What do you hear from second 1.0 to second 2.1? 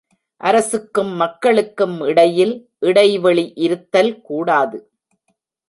மக்களுக்கும்